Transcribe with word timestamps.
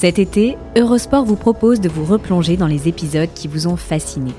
Cet 0.00 0.20
été, 0.20 0.56
Eurosport 0.76 1.24
vous 1.24 1.34
propose 1.34 1.80
de 1.80 1.88
vous 1.88 2.04
replonger 2.04 2.56
dans 2.56 2.68
les 2.68 2.86
épisodes 2.86 3.34
qui 3.34 3.48
vous 3.48 3.66
ont 3.66 3.74
fasciné. 3.74 4.30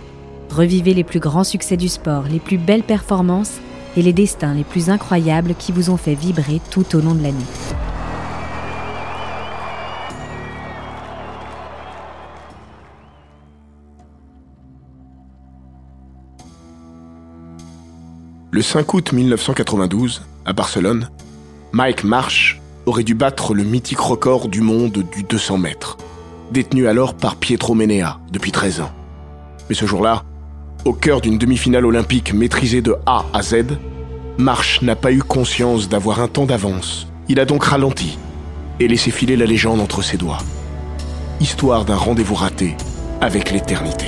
Revivez 0.50 0.94
les 0.94 1.04
plus 1.04 1.20
grands 1.20 1.44
succès 1.44 1.76
du 1.76 1.90
sport, 1.90 2.24
les 2.32 2.40
plus 2.40 2.58
belles 2.58 2.82
performances 2.82 3.60
et 3.98 4.02
les 4.02 4.14
destins 4.14 4.54
les 4.54 4.64
plus 4.64 4.90
incroyables 4.90 5.56
qui 5.56 5.74
vous 5.74 5.90
ont 5.90 5.98
fait 5.98 6.16
vibrer 6.16 6.62
tout 6.72 6.96
au 6.96 7.02
long 7.02 7.14
de 7.14 7.24
l'année. 7.24 7.36
Le 18.52 18.62
5 18.62 18.94
août 18.94 19.12
1992, 19.12 20.22
à 20.46 20.54
Barcelone, 20.54 21.10
Mike 21.74 22.06
Marsh 22.06 22.59
aurait 22.90 23.04
dû 23.04 23.14
battre 23.14 23.54
le 23.54 23.64
mythique 23.64 24.00
record 24.00 24.48
du 24.48 24.62
monde 24.62 25.04
du 25.14 25.24
200 25.24 25.60
mètres, 25.60 25.98
détenu 26.52 26.88
alors 26.88 27.14
par 27.14 27.36
Pietro 27.36 27.76
Menea 27.76 28.20
depuis 28.32 28.52
13 28.52 28.82
ans. 28.82 28.92
Mais 29.70 29.76
ce 29.76 29.86
jour-là, 29.86 30.24
au 30.86 30.94
cœur 30.94 31.22
d'une 31.22 31.38
demi-finale 31.38 31.86
olympique 31.86 32.34
maîtrisée 32.34 32.82
de 32.82 32.96
A 33.06 33.26
à 33.32 33.44
Z, 33.44 33.78
Marsh 34.40 34.82
n'a 34.82 34.96
pas 34.96 35.12
eu 35.12 35.22
conscience 35.22 35.88
d'avoir 35.88 36.20
un 36.20 36.28
temps 36.28 36.46
d'avance. 36.46 37.08
Il 37.28 37.40
a 37.40 37.46
donc 37.46 37.64
ralenti 37.66 38.18
et 38.80 38.88
laissé 38.88 39.12
filer 39.12 39.36
la 39.36 39.46
légende 39.46 39.82
entre 39.82 40.02
ses 40.02 40.18
doigts. 40.18 40.40
Histoire 41.40 41.86
d'un 41.86 41.96
rendez-vous 41.96 42.36
raté 42.36 42.76
avec 43.22 43.52
l'éternité. 43.52 44.08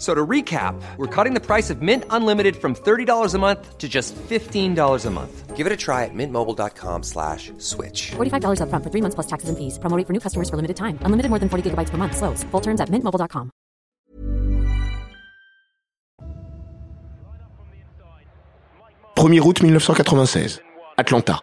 So 0.00 0.14
to 0.14 0.26
recap, 0.26 0.80
we're 0.96 1.14
cutting 1.14 1.34
the 1.34 1.44
price 1.44 1.68
of 1.68 1.82
Mint 1.82 2.04
Unlimited 2.08 2.56
from 2.56 2.74
$30 2.74 3.34
a 3.34 3.38
month 3.38 3.76
to 3.76 3.86
just 3.86 4.16
$15 4.16 5.06
a 5.06 5.10
month. 5.10 5.54
Give 5.54 5.66
it 5.66 5.72
a 5.74 5.76
try 5.76 6.04
at 6.06 6.14
mintmobile.com 6.14 7.02
slash 7.02 7.52
switch. 7.58 8.12
$45 8.16 8.60
upfront 8.64 8.82
for 8.82 8.90
three 8.90 9.02
months 9.02 9.14
plus 9.14 9.26
taxes 9.26 9.50
and 9.50 9.58
fees. 9.58 9.78
Promoting 9.78 10.06
for 10.06 10.14
new 10.14 10.20
customers 10.20 10.48
for 10.48 10.56
limited 10.56 10.78
time. 10.78 10.96
Unlimited 11.04 11.28
more 11.28 11.38
than 11.38 11.50
40 11.50 11.68
gigabytes 11.68 11.90
per 11.90 11.98
month. 11.98 12.16
Slows. 12.16 12.44
Full 12.50 12.62
terms 12.62 12.80
at 12.80 12.88
mintmobile.com. 12.88 13.50
Premier 19.14 19.40
août 19.40 19.60
1996, 19.60 20.62
Atlanta. 20.96 21.40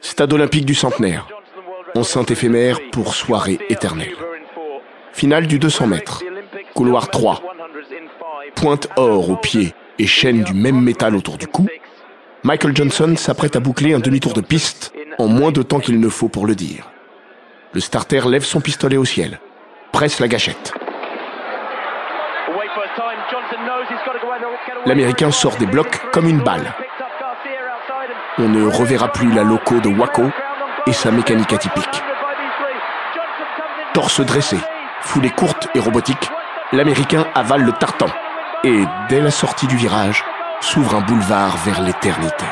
Stade 0.00 0.32
olympique 0.32 0.64
du 0.64 0.74
centenaire. 0.74 1.28
Enceinte 1.94 2.30
éphémère 2.30 2.78
pour 2.92 3.14
soirée 3.14 3.58
éternelle. 3.68 4.16
Finale 5.12 5.46
du 5.46 5.58
200 5.58 5.86
mètres. 5.86 6.22
Couloir 6.74 7.10
3. 7.10 7.42
Pointe 8.54 8.88
or 8.96 9.30
au 9.30 9.36
pied 9.36 9.74
et 9.98 10.06
chaîne 10.06 10.42
du 10.42 10.54
même 10.54 10.80
métal 10.80 11.14
autour 11.14 11.38
du 11.38 11.46
cou. 11.46 11.66
Michael 12.42 12.76
Johnson 12.76 13.14
s'apprête 13.16 13.56
à 13.56 13.60
boucler 13.60 13.92
un 13.94 13.98
demi-tour 13.98 14.32
de 14.32 14.40
piste 14.40 14.92
en 15.18 15.26
moins 15.26 15.52
de 15.52 15.62
temps 15.62 15.80
qu'il 15.80 16.00
ne 16.00 16.08
faut 16.08 16.28
pour 16.28 16.46
le 16.46 16.54
dire. 16.54 16.90
Le 17.72 17.80
starter 17.80 18.22
lève 18.28 18.44
son 18.44 18.60
pistolet 18.60 18.96
au 18.96 19.04
ciel, 19.04 19.40
presse 19.92 20.20
la 20.20 20.28
gâchette. 20.28 20.72
L'Américain 24.86 25.30
sort 25.30 25.56
des 25.56 25.66
blocs 25.66 26.00
comme 26.12 26.28
une 26.28 26.42
balle. 26.42 26.74
On 28.38 28.48
ne 28.48 28.66
reverra 28.66 29.12
plus 29.12 29.32
la 29.32 29.42
loco 29.42 29.78
de 29.80 29.88
Waco 29.88 30.30
et 30.86 30.92
sa 30.92 31.10
mécanique 31.10 31.52
atypique. 31.52 32.02
Torse 33.92 34.20
dressé, 34.20 34.56
foulée 35.02 35.30
courte 35.30 35.68
et 35.74 35.80
robotique, 35.80 36.30
l'Américain 36.72 37.26
avale 37.34 37.64
le 37.64 37.72
tartan. 37.72 38.06
Et 38.62 38.84
dès 39.08 39.22
la 39.22 39.30
sortie 39.30 39.66
du 39.66 39.76
virage, 39.76 40.22
s'ouvre 40.60 40.94
un 40.94 41.00
boulevard 41.00 41.56
vers 41.64 41.80
l'éternité. 41.80 42.44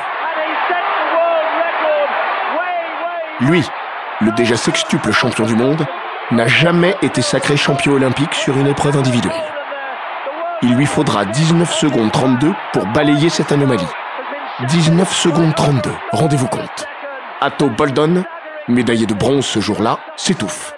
Lui, 3.40 3.62
le 4.22 4.32
déjà 4.32 4.56
sextuple 4.56 5.12
champion 5.12 5.44
du 5.44 5.54
monde, 5.54 5.86
n'a 6.30 6.46
jamais 6.46 6.96
été 7.02 7.20
sacré 7.20 7.58
champion 7.58 7.92
olympique 7.92 8.32
sur 8.34 8.56
une 8.56 8.68
épreuve 8.68 8.96
individuelle. 8.96 9.52
Il 10.62 10.74
lui 10.76 10.86
faudra 10.86 11.26
19 11.26 11.72
secondes 11.74 12.10
32 12.10 12.54
pour 12.72 12.86
balayer 12.86 13.28
cette 13.28 13.52
anomalie. 13.52 13.86
19 14.66 15.14
secondes 15.14 15.54
32, 15.54 15.90
rendez-vous 16.12 16.48
compte. 16.48 16.86
Atto 17.42 17.68
Boldon, 17.68 18.24
médaillé 18.66 19.04
de 19.04 19.14
bronze 19.14 19.44
ce 19.44 19.60
jour-là, 19.60 19.98
s'étouffe. 20.16 20.74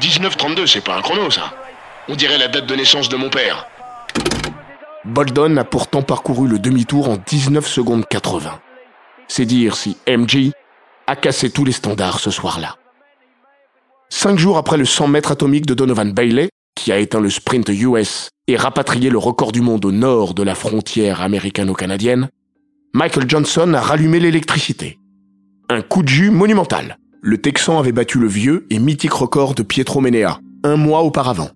19-32, 0.00 0.66
c'est 0.66 0.80
pas 0.80 0.96
un 0.96 1.02
chrono, 1.02 1.30
ça. 1.30 1.52
On 2.08 2.14
dirait 2.14 2.38
la 2.38 2.48
date 2.48 2.64
de 2.64 2.74
naissance 2.74 3.10
de 3.10 3.16
mon 3.16 3.28
père. 3.28 3.66
Boldon 5.04 5.56
a 5.56 5.64
pourtant 5.64 6.02
parcouru 6.02 6.46
le 6.46 6.58
demi-tour 6.58 7.08
en 7.08 7.16
19 7.16 7.66
secondes 7.66 8.06
80. 8.06 8.60
C'est 9.28 9.46
dire 9.46 9.76
si 9.76 9.96
MG 10.06 10.52
a 11.06 11.16
cassé 11.16 11.50
tous 11.50 11.64
les 11.64 11.72
standards 11.72 12.20
ce 12.20 12.30
soir-là. 12.30 12.76
Cinq 14.08 14.38
jours 14.38 14.58
après 14.58 14.76
le 14.76 14.84
100 14.84 15.08
mètres 15.08 15.30
atomique 15.30 15.66
de 15.66 15.74
Donovan 15.74 16.12
Bailey, 16.12 16.50
qui 16.74 16.92
a 16.92 16.98
éteint 16.98 17.20
le 17.20 17.30
sprint 17.30 17.68
US 17.68 18.28
et 18.46 18.56
rapatrié 18.56 19.10
le 19.10 19.18
record 19.18 19.52
du 19.52 19.60
monde 19.60 19.84
au 19.84 19.92
nord 19.92 20.34
de 20.34 20.42
la 20.42 20.54
frontière 20.54 21.20
américano-canadienne, 21.20 22.28
Michael 22.92 23.28
Johnson 23.28 23.72
a 23.74 23.80
rallumé 23.80 24.18
l'électricité. 24.18 24.98
Un 25.68 25.82
coup 25.82 26.02
de 26.02 26.08
jus 26.08 26.30
monumental. 26.30 26.98
Le 27.22 27.38
Texan 27.38 27.78
avait 27.78 27.92
battu 27.92 28.18
le 28.18 28.26
vieux 28.26 28.66
et 28.70 28.78
mythique 28.78 29.12
record 29.12 29.54
de 29.54 29.62
Pietro 29.62 30.00
Menea, 30.00 30.40
un 30.64 30.76
mois 30.76 31.02
auparavant, 31.02 31.50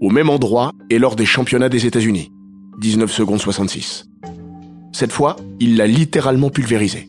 au 0.00 0.10
même 0.10 0.30
endroit 0.30 0.72
et 0.90 0.98
lors 0.98 1.16
des 1.16 1.26
championnats 1.26 1.68
des 1.68 1.86
États-Unis. 1.86 2.32
19 2.78 3.10
secondes 3.10 3.40
66. 3.40 4.06
Cette 4.92 5.12
fois, 5.12 5.36
il 5.60 5.76
l'a 5.76 5.86
littéralement 5.86 6.50
pulvérisé. 6.50 7.08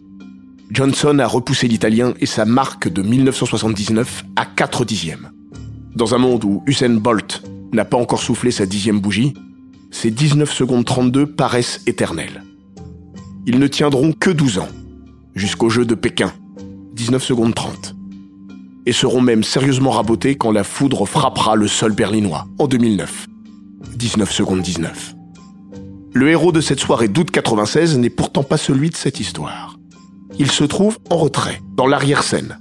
Johnson 0.71 1.19
a 1.19 1.27
repoussé 1.27 1.67
l'Italien 1.67 2.13
et 2.19 2.25
sa 2.25 2.45
marque 2.45 2.89
de 2.89 3.01
1979 3.01 4.25
à 4.35 4.45
4 4.45 4.85
dixièmes. 4.85 5.31
Dans 5.95 6.13
un 6.13 6.17
monde 6.17 6.43
où 6.43 6.63
Usain 6.67 6.95
Bolt 6.95 7.43
n'a 7.73 7.85
pas 7.85 7.97
encore 7.97 8.21
soufflé 8.21 8.51
sa 8.51 8.65
dixième 8.65 8.99
bougie, 8.99 9.33
ces 9.91 10.11
19 10.11 10.51
secondes 10.51 10.85
32 10.85 11.25
paraissent 11.25 11.81
éternelles. 11.87 12.43
Ils 13.45 13.59
ne 13.59 13.67
tiendront 13.67 14.11
que 14.11 14.29
12 14.29 14.59
ans, 14.59 14.67
jusqu'au 15.35 15.69
jeu 15.69 15.85
de 15.85 15.95
Pékin, 15.95 16.33
19 16.93 17.23
secondes 17.23 17.55
30, 17.55 17.95
et 18.87 18.93
seront 18.93 19.19
même 19.19 19.43
sérieusement 19.43 19.91
rabotés 19.91 20.35
quand 20.35 20.53
la 20.53 20.63
foudre 20.63 21.05
frappera 21.05 21.57
le 21.57 21.67
sol 21.67 21.91
berlinois, 21.91 22.47
en 22.57 22.67
2009, 22.67 23.27
19 23.97 24.31
secondes 24.31 24.61
19. 24.61 25.13
Le 26.13 26.29
héros 26.29 26.53
de 26.53 26.61
cette 26.61 26.79
soirée 26.79 27.09
d'août 27.09 27.29
96 27.29 27.99
n'est 27.99 28.09
pourtant 28.09 28.43
pas 28.43 28.55
celui 28.55 28.89
de 28.89 28.95
cette 28.95 29.19
histoire. 29.19 29.77
Il 30.39 30.49
se 30.49 30.63
trouve 30.63 30.99
en 31.09 31.17
retrait, 31.17 31.61
dans 31.75 31.85
l'arrière-scène, 31.85 32.57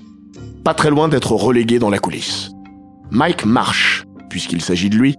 pas 0.65 0.75
très 0.75 0.91
loin 0.91 1.07
d'être 1.07 1.31
relégué 1.31 1.79
dans 1.79 1.91
la 1.91 2.01
coulisse. 2.01 2.51
Mike 3.13 3.47
Marsh, 3.47 4.05
puisqu'il 4.29 4.63
s'agit 4.63 4.91
de 4.91 4.97
lui, 4.97 5.15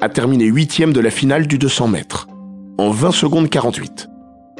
a 0.00 0.08
terminé 0.08 0.46
huitième 0.46 0.94
de 0.94 1.00
la 1.00 1.10
finale 1.10 1.46
du 1.46 1.58
200 1.58 1.88
mètres, 1.88 2.28
en 2.78 2.88
20 2.88 3.12
secondes 3.12 3.50
48. 3.50 4.08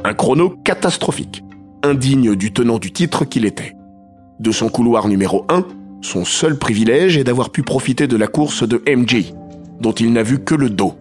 Un 0.04 0.12
chrono 0.12 0.50
catastrophique, 0.62 1.42
indigne 1.82 2.34
du 2.34 2.52
tenant 2.52 2.78
du 2.78 2.92
titre 2.92 3.24
qu'il 3.24 3.46
était. 3.46 3.74
De 4.40 4.52
son 4.52 4.68
couloir 4.68 5.08
numéro 5.08 5.46
1, 5.48 5.64
son 6.02 6.24
seul 6.24 6.58
privilège 6.58 7.16
est 7.16 7.24
d'avoir 7.24 7.50
pu 7.50 7.62
profiter 7.62 8.06
de 8.06 8.16
la 8.16 8.26
course 8.26 8.66
de 8.66 8.82
MJ, 8.86 9.32
dont 9.80 9.92
il 9.92 10.12
n'a 10.12 10.22
vu 10.22 10.38
que 10.38 10.54
le 10.54 10.70
dos. 10.70 10.94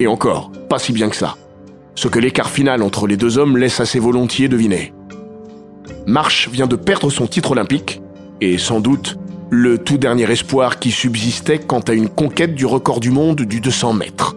Et 0.00 0.06
encore, 0.06 0.50
pas 0.68 0.78
si 0.78 0.92
bien 0.92 1.08
que 1.08 1.16
ça. 1.16 1.36
Ce 1.94 2.08
que 2.08 2.18
l'écart 2.18 2.50
final 2.50 2.82
entre 2.82 3.06
les 3.06 3.16
deux 3.16 3.38
hommes 3.38 3.56
laisse 3.56 3.80
assez 3.80 3.98
volontiers 3.98 4.48
deviner. 4.48 4.92
Marsh 6.06 6.48
vient 6.48 6.66
de 6.66 6.76
perdre 6.76 7.10
son 7.10 7.26
titre 7.26 7.52
olympique, 7.52 8.00
et 8.40 8.58
sans 8.58 8.80
doute 8.80 9.18
le 9.50 9.78
tout 9.78 9.98
dernier 9.98 10.30
espoir 10.30 10.78
qui 10.78 10.90
subsistait 10.90 11.58
quant 11.58 11.80
à 11.80 11.92
une 11.92 12.08
conquête 12.08 12.54
du 12.54 12.64
record 12.64 13.00
du 13.00 13.10
monde 13.10 13.42
du 13.42 13.60
200 13.60 13.92
mètres. 13.92 14.34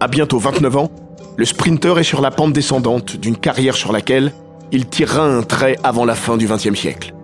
À 0.00 0.08
bientôt 0.08 0.38
29 0.38 0.76
ans, 0.76 0.90
le 1.36 1.44
sprinter 1.44 1.98
est 1.98 2.04
sur 2.04 2.20
la 2.20 2.32
pente 2.32 2.52
descendante 2.52 3.16
d'une 3.16 3.36
carrière 3.36 3.76
sur 3.76 3.92
laquelle 3.92 4.32
il 4.72 4.86
tirera 4.86 5.24
un 5.24 5.42
trait 5.42 5.76
avant 5.84 6.04
la 6.04 6.16
fin 6.16 6.36
du 6.36 6.46
XXe 6.46 6.74
siècle. 6.74 7.14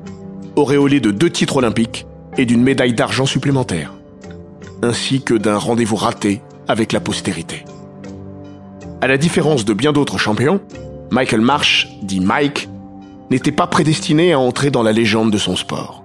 Auréolé 0.57 1.01
de 1.01 1.11
deux 1.11 1.31
titres 1.31 1.57
olympiques 1.57 2.07
et 2.39 2.47
d'une 2.47 2.63
médaille 2.63 2.95
d'argent 2.95 3.27
supplémentaire. 3.27 3.93
ainsi 4.83 5.23
que 5.23 5.35
d'un 5.35 5.57
rendez-vous 5.57 5.97
raté 5.97 6.43
avec 6.69 6.93
la 6.93 7.01
postérité. 7.01 7.65
À 9.01 9.07
la 9.07 9.17
différence 9.17 9.65
de 9.65 9.73
bien 9.73 9.93
d'autres 9.93 10.19
champions, 10.19 10.61
Michael 11.11 11.41
Marsh, 11.41 11.89
dit 12.03 12.21
Mike, 12.21 12.69
n'était 13.31 13.53
pas 13.53 13.67
prédestiné 13.67 14.33
à 14.33 14.39
entrer 14.39 14.71
dans 14.71 14.83
la 14.83 14.93
légende 14.93 15.31
de 15.31 15.39
son 15.39 15.57
sport. 15.57 16.05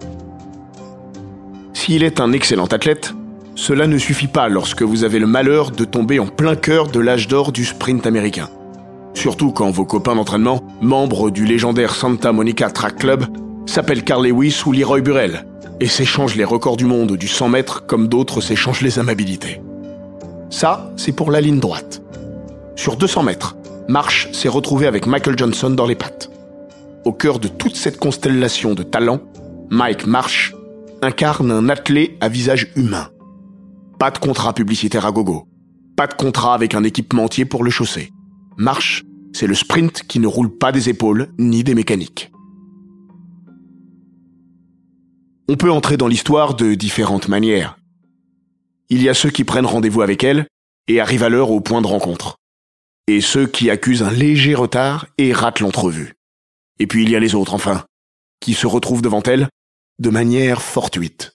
S'il 1.74 2.04
est 2.04 2.20
un 2.20 2.32
excellent 2.32 2.68
athlète, 2.68 3.14
cela 3.56 3.88
ne 3.88 3.98
suffit 3.98 4.28
pas 4.28 4.48
lorsque 4.48 4.84
vous 4.84 5.04
avez 5.04 5.20
le 5.20 5.28
malheur 5.28 5.72
de 5.72 5.84
tomber 5.84 6.20
en 6.20 6.28
plein 6.28 6.56
cœur 6.56 6.88
de 6.88 7.00
l'âge 7.00 7.28
d'or 7.28 7.52
du 7.52 7.66
sprint 7.66 8.08
américain. 8.08 8.50
Surtout 9.14 9.52
quand 9.52 9.70
vos 9.72 9.86
copains 9.86 10.16
d'entraînement, 10.16 10.64
membres 10.82 11.30
du 11.30 11.46
légendaire 11.46 11.94
Santa 11.94 12.32
Monica 12.32 12.70
Track 12.70 12.98
Club, 12.98 13.26
s'appellent 13.70 14.04
Carl 14.04 14.26
Lewis 14.26 14.64
ou 14.66 14.72
Leroy 14.72 15.02
Burrell 15.02 15.46
et 15.80 15.88
s'échangent 15.88 16.36
les 16.36 16.44
records 16.44 16.76
du 16.76 16.86
monde 16.86 17.16
du 17.16 17.28
100 17.28 17.50
mètres 17.50 17.86
comme 17.86 18.08
d'autres 18.08 18.42
s'échangent 18.42 18.82
les 18.82 18.98
amabilités. 18.98 19.62
Ça, 20.50 20.92
c'est 20.98 21.12
pour 21.12 21.30
la 21.30 21.40
ligne 21.40 21.60
droite. 21.60 22.02
Sur 22.76 22.96
200 22.96 23.24
mètres, 23.24 23.56
Marsh 23.88 24.32
s'est 24.32 24.50
retrouvé 24.50 24.88
avec 24.88 25.06
Michael 25.06 25.38
Johnson 25.38 25.70
dans 25.70 25.86
les 25.86 25.96
pattes. 25.96 26.32
Au 27.06 27.14
cœur 27.14 27.40
de 27.40 27.48
toute 27.48 27.76
cette 27.76 28.00
constellation 28.00 28.74
de 28.74 28.84
talents, 28.84 29.22
Mike 29.70 30.08
Marsh 30.08 30.56
incarne 31.02 31.52
un 31.52 31.70
athlète 31.70 32.12
à 32.22 32.28
visage 32.28 32.72
humain. 32.76 33.10
Pas 34.00 34.10
de 34.10 34.18
contrat 34.18 34.54
publicitaire 34.54 35.06
à 35.06 35.12
gogo. 35.12 35.48
Pas 35.96 36.08
de 36.08 36.14
contrat 36.16 36.56
avec 36.56 36.74
un 36.74 36.84
équipementier 36.84 37.46
pour 37.46 37.64
le 37.64 37.70
chausser. 37.70 38.12
Marche, 38.58 39.04
c'est 39.32 39.48
le 39.48 39.56
sprint 39.56 40.02
qui 40.08 40.20
ne 40.20 40.28
roule 40.28 40.58
pas 40.58 40.72
des 40.72 40.90
épaules 40.90 41.30
ni 41.38 41.64
des 41.64 41.76
mécaniques. 41.76 42.32
On 45.52 45.56
peut 45.56 45.72
entrer 45.72 45.98
dans 45.98 46.08
l'histoire 46.08 46.54
de 46.54 46.76
différentes 46.76 47.28
manières. 47.28 47.80
Il 48.90 49.02
y 49.02 49.10
a 49.10 49.16
ceux 49.16 49.32
qui 49.32 49.44
prennent 49.44 49.66
rendez-vous 49.66 50.04
avec 50.04 50.24
elle 50.24 50.46
et 50.88 51.00
arrivent 51.00 51.24
à 51.24 51.30
l'heure 51.30 51.50
au 51.50 51.60
point 51.60 51.82
de 51.82 51.88
rencontre. 51.88 52.38
Et 53.08 53.20
ceux 53.20 53.48
qui 53.48 53.72
accusent 53.72 54.04
un 54.04 54.12
léger 54.12 54.54
retard 54.54 55.08
et 55.18 55.34
ratent 55.34 55.62
l'entrevue. 55.62 56.14
Et 56.78 56.86
puis 56.86 57.02
il 57.02 57.10
y 57.10 57.16
a 57.16 57.20
les 57.20 57.34
autres, 57.34 57.56
enfin, 57.56 57.84
qui 58.40 58.54
se 58.54 58.68
retrouvent 58.68 59.02
devant 59.02 59.24
elle 59.24 59.50
de 59.98 60.12
manière 60.12 60.62
fortuite 60.62 61.32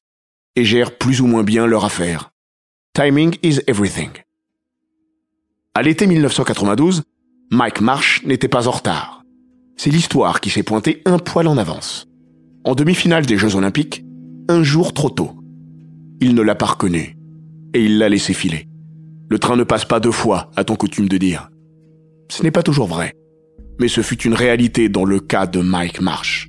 et 0.54 0.64
gèrent 0.64 0.96
plus 0.96 1.20
ou 1.20 1.26
moins 1.26 1.42
bien 1.42 1.66
leur 1.66 1.84
affaire. 1.84 2.30
Timing 2.92 3.36
is 3.42 3.62
everything. 3.66 4.10
À 5.74 5.82
l'été 5.82 6.06
1992, 6.06 7.02
Mike 7.50 7.80
Marsh 7.80 8.22
n'était 8.22 8.46
pas 8.46 8.68
en 8.68 8.70
retard. 8.70 9.24
C'est 9.76 9.90
l'histoire 9.90 10.40
qui 10.40 10.50
s'est 10.50 10.62
pointée 10.62 11.02
un 11.04 11.18
poil 11.18 11.48
en 11.48 11.58
avance. 11.58 12.06
En 12.66 12.74
demi-finale 12.74 13.26
des 13.26 13.36
Jeux 13.36 13.56
Olympiques, 13.56 14.06
un 14.48 14.62
jour 14.62 14.94
trop 14.94 15.10
tôt. 15.10 15.32
Il 16.22 16.34
ne 16.34 16.40
l'a 16.40 16.54
pas 16.54 16.64
reconnu 16.64 17.14
et 17.74 17.84
il 17.84 17.98
l'a 17.98 18.08
laissé 18.08 18.32
filer. 18.32 18.68
Le 19.28 19.38
train 19.38 19.56
ne 19.56 19.64
passe 19.64 19.84
pas 19.84 20.00
deux 20.00 20.10
fois, 20.10 20.50
a-t-on 20.56 20.74
coutume 20.74 21.06
de 21.06 21.18
dire. 21.18 21.50
Ce 22.30 22.42
n'est 22.42 22.50
pas 22.50 22.62
toujours 22.62 22.86
vrai, 22.86 23.12
mais 23.78 23.88
ce 23.88 24.00
fut 24.00 24.22
une 24.22 24.32
réalité 24.32 24.88
dans 24.88 25.04
le 25.04 25.20
cas 25.20 25.46
de 25.46 25.60
Mike 25.60 26.00
Marsh. 26.00 26.48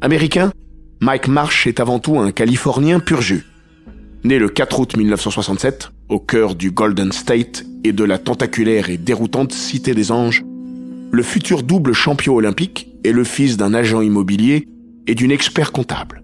Américain, 0.00 0.50
Mike 1.00 1.28
Marsh 1.28 1.68
est 1.68 1.78
avant 1.78 2.00
tout 2.00 2.18
un 2.18 2.32
Californien 2.32 2.98
pur 2.98 3.22
jus. 3.22 3.46
Né 4.24 4.40
le 4.40 4.48
4 4.48 4.80
août 4.80 4.96
1967, 4.96 5.92
au 6.08 6.18
cœur 6.18 6.56
du 6.56 6.72
Golden 6.72 7.12
State 7.12 7.64
et 7.84 7.92
de 7.92 8.02
la 8.02 8.18
tentaculaire 8.18 8.90
et 8.90 8.96
déroutante 8.96 9.52
Cité 9.52 9.94
des 9.94 10.10
Anges, 10.10 10.44
le 11.12 11.22
futur 11.22 11.62
double 11.62 11.92
champion 11.92 12.34
olympique 12.34 12.88
est 13.04 13.12
le 13.12 13.22
fils 13.22 13.56
d'un 13.56 13.72
agent 13.72 14.00
immobilier 14.00 14.66
et 15.08 15.16
d'une 15.16 15.32
expert 15.32 15.72
comptable. 15.72 16.22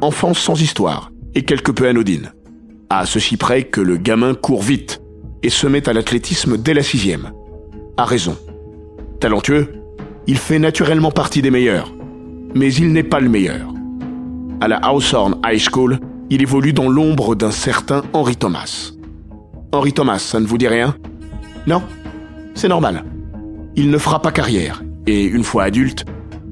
Enfance 0.00 0.40
sans 0.40 0.60
histoire 0.60 1.12
et 1.36 1.44
quelque 1.44 1.70
peu 1.70 1.86
anodine. 1.86 2.32
À 2.90 3.06
ceci 3.06 3.36
près 3.36 3.62
que 3.62 3.80
le 3.80 3.96
gamin 3.96 4.34
court 4.34 4.62
vite 4.62 5.00
et 5.44 5.50
se 5.50 5.68
met 5.68 5.88
à 5.88 5.92
l'athlétisme 5.92 6.56
dès 6.56 6.74
la 6.74 6.82
sixième. 6.82 7.30
A 7.96 8.04
raison. 8.04 8.36
Talentueux, 9.20 9.72
il 10.26 10.38
fait 10.38 10.58
naturellement 10.58 11.12
partie 11.12 11.42
des 11.42 11.52
meilleurs. 11.52 11.94
Mais 12.56 12.74
il 12.74 12.92
n'est 12.92 13.04
pas 13.04 13.20
le 13.20 13.28
meilleur 13.28 13.68
à 14.60 14.68
la 14.68 14.76
Hawthorne 14.78 15.40
High 15.44 15.60
School, 15.60 15.98
il 16.30 16.42
évolue 16.42 16.72
dans 16.72 16.88
l'ombre 16.88 17.34
d'un 17.34 17.50
certain 17.50 18.02
Henry 18.12 18.36
Thomas. 18.36 18.92
Henry 19.72 19.92
Thomas, 19.92 20.18
ça 20.18 20.40
ne 20.40 20.46
vous 20.46 20.58
dit 20.58 20.68
rien? 20.68 20.96
Non? 21.66 21.82
C'est 22.54 22.68
normal. 22.68 23.04
Il 23.76 23.90
ne 23.90 23.98
fera 23.98 24.20
pas 24.20 24.32
carrière, 24.32 24.82
et 25.06 25.24
une 25.24 25.44
fois 25.44 25.64
adulte, 25.64 26.04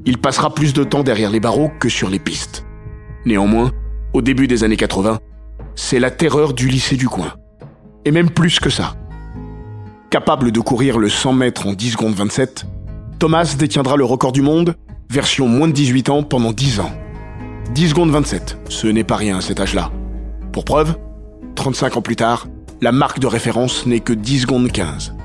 il 0.07 0.17
passera 0.17 0.53
plus 0.53 0.73
de 0.73 0.85
temps 0.85 1.03
derrière 1.03 1.29
les 1.29 1.41
barreaux 1.41 1.69
que 1.81 1.89
sur 1.89 2.09
les 2.09 2.17
pistes. 2.17 2.65
Néanmoins, 3.25 3.73
au 4.13 4.21
début 4.21 4.47
des 4.47 4.63
années 4.63 4.77
80, 4.77 5.19
c'est 5.75 5.99
la 5.99 6.11
terreur 6.11 6.53
du 6.53 6.69
lycée 6.69 6.95
du 6.95 7.09
coin. 7.09 7.33
Et 8.05 8.11
même 8.11 8.29
plus 8.29 8.61
que 8.61 8.69
ça. 8.69 8.95
Capable 10.09 10.53
de 10.53 10.61
courir 10.61 10.97
le 10.97 11.09
100 11.09 11.33
mètres 11.33 11.67
en 11.67 11.73
10 11.73 11.91
secondes 11.91 12.13
27, 12.13 12.65
Thomas 13.19 13.53
détiendra 13.59 13.97
le 13.97 14.05
record 14.05 14.31
du 14.31 14.41
monde, 14.41 14.75
version 15.09 15.49
moins 15.49 15.67
de 15.67 15.73
18 15.73 16.09
ans, 16.09 16.23
pendant 16.23 16.53
10 16.53 16.79
ans. 16.79 16.91
10 17.73 17.89
secondes 17.89 18.11
27, 18.11 18.59
ce 18.69 18.87
n'est 18.87 19.03
pas 19.03 19.17
rien 19.17 19.39
à 19.39 19.41
cet 19.41 19.59
âge-là. 19.59 19.91
Pour 20.53 20.63
preuve, 20.63 20.95
35 21.55 21.97
ans 21.97 22.01
plus 22.01 22.15
tard, 22.15 22.47
la 22.79 22.93
marque 22.93 23.19
de 23.19 23.27
référence 23.27 23.85
n'est 23.85 23.99
que 23.99 24.13
10 24.13 24.39
secondes 24.39 24.71
15. 24.71 25.15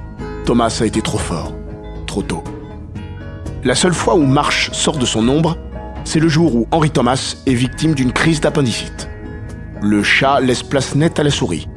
Thomas 0.44 0.76
a 0.80 0.86
été 0.86 1.02
trop 1.02 1.18
fort, 1.18 1.52
trop 2.08 2.22
tôt. 2.22 2.42
La 3.64 3.74
seule 3.74 3.94
fois 3.94 4.14
où 4.14 4.26
Marsh 4.26 4.70
sort 4.72 4.98
de 4.98 5.06
son 5.06 5.28
ombre, 5.28 5.56
c'est 6.04 6.20
le 6.20 6.28
jour 6.28 6.54
où 6.56 6.66
Henry 6.70 6.90
Thomas 6.90 7.36
est 7.46 7.54
victime 7.54 7.94
d'une 7.94 8.12
crise 8.12 8.40
d'appendicite. 8.40 9.08
Le 9.80 10.02
chat 10.02 10.40
laisse 10.40 10.62
place 10.62 10.94
nette 10.94 11.20
à 11.20 11.22
la 11.22 11.30
souris, 11.30 11.68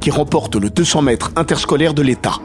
qui 0.00 0.10
remporte 0.10 0.56
le 0.56 0.70
200 0.70 1.02
mètres 1.02 1.32
interscolaire 1.36 1.94
de 1.94 2.02
l'État. 2.02 2.38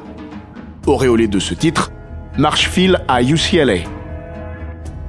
Auréolé 0.86 1.28
de 1.28 1.40
ce 1.40 1.54
titre, 1.54 1.92
Marsh 2.38 2.68
file 2.68 3.04
à 3.08 3.24
UCLA, 3.24 3.84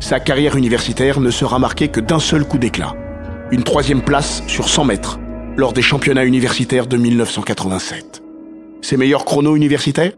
sa 0.05 0.21
carrière 0.21 0.57
universitaire 0.57 1.19
ne 1.19 1.31
sera 1.31 1.59
marquée 1.59 1.89
que 1.89 1.99
d'un 1.99 2.19
seul 2.19 2.45
coup 2.47 2.59
d'éclat. 2.59 2.95
Une 3.51 3.63
troisième 3.63 4.03
place 4.03 4.43
sur 4.47 4.69
100 4.69 4.85
mètres, 4.85 5.19
lors 5.57 5.73
des 5.73 5.81
championnats 5.81 6.27
universitaires 6.27 6.87
de 6.87 6.99
1987. 6.99 8.23
Ses 8.83 8.99
meilleurs 8.99 9.25
chronos 9.25 9.57
universitaires? 9.57 10.13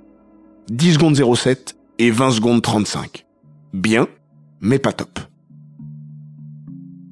10 0.70 0.94
secondes 0.94 1.36
07 1.36 1.76
et 2.00 2.10
20 2.10 2.32
secondes 2.32 2.62
35. 2.62 3.25
Bien, 3.72 4.06
mais 4.60 4.78
pas 4.78 4.92
top. 4.92 5.18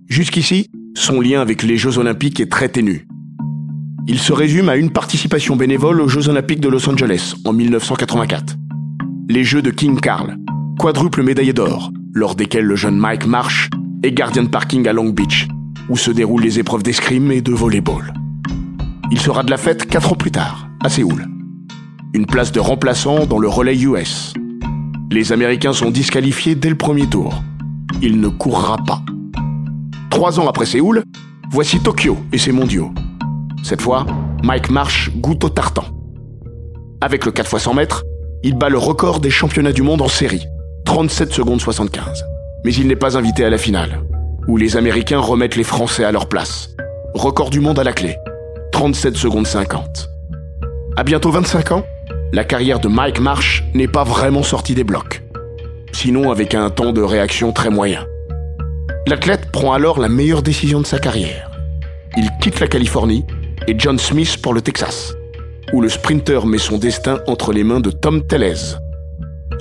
Jusqu'ici, 0.08 0.70
son 0.94 1.20
lien 1.20 1.40
avec 1.40 1.62
les 1.62 1.76
Jeux 1.76 1.98
Olympiques 1.98 2.40
est 2.40 2.50
très 2.50 2.68
ténu. 2.68 3.06
Il 4.06 4.18
se 4.18 4.32
résume 4.32 4.68
à 4.68 4.76
une 4.76 4.90
participation 4.90 5.56
bénévole 5.56 6.00
aux 6.00 6.08
Jeux 6.08 6.28
Olympiques 6.28 6.60
de 6.60 6.68
Los 6.68 6.88
Angeles 6.88 7.34
en 7.44 7.52
1984. 7.52 8.56
Les 9.28 9.44
Jeux 9.44 9.62
de 9.62 9.70
King 9.70 9.98
Carl, 9.98 10.36
quadruple 10.78 11.22
médaillé 11.22 11.52
d'or, 11.52 11.90
lors 12.12 12.34
desquels 12.34 12.66
le 12.66 12.76
jeune 12.76 12.96
Mike 12.96 13.26
Marsh 13.26 13.70
est 14.02 14.12
gardien 14.12 14.42
de 14.42 14.48
parking 14.48 14.86
à 14.86 14.92
Long 14.92 15.08
Beach, 15.08 15.48
où 15.88 15.96
se 15.96 16.10
déroulent 16.10 16.42
les 16.42 16.58
épreuves 16.58 16.82
d'escrime 16.82 17.32
et 17.32 17.40
de 17.40 17.52
volleyball. 17.52 18.12
Il 19.10 19.18
sera 19.18 19.42
de 19.42 19.50
la 19.50 19.56
fête 19.56 19.86
quatre 19.86 20.12
ans 20.12 20.16
plus 20.16 20.30
tard, 20.30 20.68
à 20.82 20.88
Séoul. 20.88 21.26
Une 22.12 22.26
place 22.26 22.52
de 22.52 22.60
remplaçant 22.60 23.26
dans 23.26 23.38
le 23.38 23.48
relais 23.48 23.78
US. 23.80 24.34
Les 25.14 25.30
Américains 25.30 25.72
sont 25.72 25.92
disqualifiés 25.92 26.56
dès 26.56 26.68
le 26.68 26.74
premier 26.74 27.06
tour. 27.06 27.40
Il 28.02 28.20
ne 28.20 28.26
courra 28.26 28.78
pas. 28.84 29.00
Trois 30.10 30.40
ans 30.40 30.48
après 30.48 30.66
Séoul, 30.66 31.04
voici 31.52 31.78
Tokyo 31.78 32.16
et 32.32 32.38
ses 32.38 32.50
mondiaux. 32.50 32.90
Cette 33.62 33.80
fois, 33.80 34.06
Mike 34.42 34.70
Marsh 34.70 35.12
goûte 35.14 35.44
au 35.44 35.50
tartan. 35.50 35.84
Avec 37.00 37.24
le 37.26 37.30
4 37.30 37.48
x 37.48 37.62
100 37.62 37.74
mètres, 37.74 38.02
il 38.42 38.58
bat 38.58 38.68
le 38.68 38.76
record 38.76 39.20
des 39.20 39.30
championnats 39.30 39.70
du 39.70 39.82
monde 39.82 40.02
en 40.02 40.08
série, 40.08 40.42
37 40.84 41.32
secondes 41.32 41.60
75. 41.60 42.24
Mais 42.64 42.74
il 42.74 42.88
n'est 42.88 42.96
pas 42.96 43.16
invité 43.16 43.44
à 43.44 43.50
la 43.50 43.58
finale, 43.58 44.02
où 44.48 44.56
les 44.56 44.76
Américains 44.76 45.20
remettent 45.20 45.54
les 45.54 45.62
Français 45.62 46.02
à 46.02 46.10
leur 46.10 46.28
place. 46.28 46.70
Record 47.14 47.50
du 47.50 47.60
monde 47.60 47.78
à 47.78 47.84
la 47.84 47.92
clé, 47.92 48.16
37 48.72 49.16
secondes 49.16 49.46
50. 49.46 50.08
À 50.96 51.04
bientôt 51.04 51.30
25 51.30 51.70
ans, 51.70 51.84
la 52.34 52.42
carrière 52.42 52.80
de 52.80 52.88
Mike 52.88 53.20
Marsh 53.20 53.62
n'est 53.74 53.86
pas 53.86 54.02
vraiment 54.02 54.42
sortie 54.42 54.74
des 54.74 54.82
blocs. 54.82 55.22
Sinon 55.92 56.32
avec 56.32 56.56
un 56.56 56.68
temps 56.68 56.92
de 56.92 57.00
réaction 57.00 57.52
très 57.52 57.70
moyen. 57.70 58.08
L'athlète 59.06 59.52
prend 59.52 59.72
alors 59.72 60.00
la 60.00 60.08
meilleure 60.08 60.42
décision 60.42 60.80
de 60.80 60.86
sa 60.86 60.98
carrière. 60.98 61.52
Il 62.16 62.28
quitte 62.40 62.58
la 62.58 62.66
Californie 62.66 63.24
et 63.68 63.76
John 63.78 64.00
Smith 64.00 64.42
pour 64.42 64.52
le 64.52 64.62
Texas, 64.62 65.14
où 65.72 65.80
le 65.80 65.88
sprinter 65.88 66.44
met 66.44 66.58
son 66.58 66.76
destin 66.76 67.20
entre 67.28 67.52
les 67.52 67.62
mains 67.62 67.78
de 67.78 67.92
Tom 67.92 68.26
Tellez, 68.26 68.74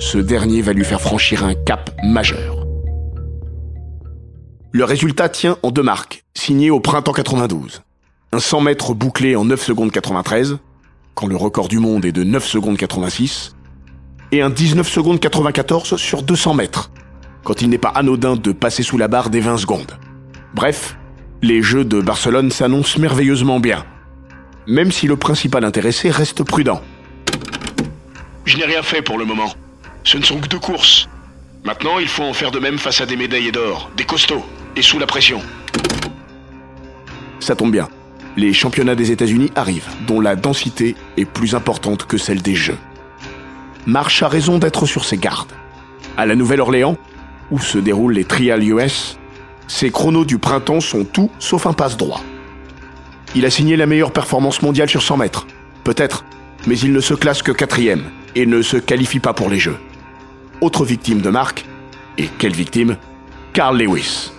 ce 0.00 0.18
dernier 0.18 0.60
va 0.60 0.72
lui 0.72 0.84
faire 0.84 1.00
franchir 1.00 1.44
un 1.44 1.54
cap 1.54 1.90
majeur. 2.02 2.66
Le 4.72 4.82
résultat 4.82 5.28
tient 5.28 5.58
en 5.62 5.70
deux 5.70 5.84
marques, 5.84 6.24
signées 6.34 6.72
au 6.72 6.80
printemps 6.80 7.12
92. 7.12 7.82
Un 8.32 8.40
100 8.40 8.62
mètres 8.62 8.94
bouclé 8.94 9.36
en 9.36 9.44
9 9.44 9.62
secondes 9.62 9.92
93, 9.92 10.58
quand 11.14 11.26
le 11.26 11.36
record 11.36 11.68
du 11.68 11.78
monde 11.78 12.04
est 12.04 12.12
de 12.12 12.24
9 12.24 12.44
secondes 12.44 12.76
86, 12.76 13.54
et 14.32 14.42
un 14.42 14.50
19 14.50 14.88
secondes 14.88 15.20
94 15.20 15.96
sur 15.96 16.22
200 16.22 16.54
mètres, 16.54 16.90
quand 17.44 17.62
il 17.62 17.68
n'est 17.68 17.78
pas 17.78 17.90
anodin 17.90 18.36
de 18.36 18.52
passer 18.52 18.82
sous 18.82 18.98
la 18.98 19.06
barre 19.08 19.30
des 19.30 19.40
20 19.40 19.58
secondes. 19.58 19.98
Bref, 20.54 20.96
les 21.42 21.62
Jeux 21.62 21.84
de 21.84 22.00
Barcelone 22.00 22.50
s'annoncent 22.50 22.98
merveilleusement 23.00 23.60
bien. 23.60 23.84
même 24.66 24.90
si 24.92 25.06
le 25.06 25.16
principal 25.16 25.62
intéressé 25.64 26.10
reste 26.10 26.42
prudent. 26.42 26.80
Je 28.46 28.56
n'ai 28.56 28.64
rien 28.64 28.82
fait 28.82 29.02
pour 29.02 29.18
le 29.18 29.24
moment. 29.24 29.52
Ce 30.04 30.16
ne 30.16 30.22
sont 30.22 30.38
que 30.40 30.48
deux 30.48 30.58
courses. 30.58 31.08
Maintenant, 31.64 31.98
il 31.98 32.08
faut 32.08 32.22
en 32.22 32.32
faire 32.32 32.50
de 32.50 32.58
même 32.58 32.78
face 32.78 33.00
à 33.00 33.06
des 33.06 33.16
médaillés 33.16 33.52
d'or, 33.52 33.90
des 33.96 34.04
costauds, 34.04 34.44
et 34.76 34.82
sous 34.82 34.98
la 34.98 35.06
pression. 35.06 35.40
Ça 37.40 37.54
tombe 37.54 37.72
bien. 37.72 37.88
Les 38.36 38.52
championnats 38.52 38.96
des 38.96 39.12
États-Unis 39.12 39.52
arrivent, 39.54 39.88
dont 40.06 40.20
la 40.20 40.34
densité 40.34 40.96
est 41.16 41.24
plus 41.24 41.54
importante 41.54 42.06
que 42.06 42.18
celle 42.18 42.42
des 42.42 42.56
Jeux. 42.56 42.78
Marsh 43.86 44.22
a 44.22 44.28
raison 44.28 44.58
d'être 44.58 44.86
sur 44.86 45.04
ses 45.04 45.18
gardes. 45.18 45.52
À 46.16 46.26
la 46.26 46.34
Nouvelle-Orléans, 46.34 46.96
où 47.50 47.60
se 47.60 47.78
déroulent 47.78 48.14
les 48.14 48.24
Trials 48.24 48.64
US, 48.64 49.18
ses 49.68 49.90
chronos 49.90 50.24
du 50.24 50.38
printemps 50.38 50.80
sont 50.80 51.04
tout 51.04 51.30
sauf 51.38 51.66
un 51.66 51.72
passe 51.72 51.96
droit. 51.96 52.22
Il 53.36 53.46
a 53.46 53.50
signé 53.50 53.76
la 53.76 53.86
meilleure 53.86 54.12
performance 54.12 54.62
mondiale 54.62 54.88
sur 54.88 55.02
100 55.02 55.16
mètres. 55.18 55.46
Peut-être, 55.84 56.24
mais 56.66 56.78
il 56.78 56.92
ne 56.92 57.00
se 57.00 57.14
classe 57.14 57.42
que 57.42 57.52
quatrième 57.52 58.04
et 58.34 58.46
ne 58.46 58.62
se 58.62 58.76
qualifie 58.76 59.20
pas 59.20 59.32
pour 59.32 59.48
les 59.48 59.58
Jeux. 59.58 59.78
Autre 60.60 60.84
victime 60.84 61.20
de 61.20 61.30
marque, 61.30 61.66
et 62.18 62.28
quelle 62.38 62.52
victime? 62.52 62.96
Carl 63.52 63.76
Lewis. 63.76 64.33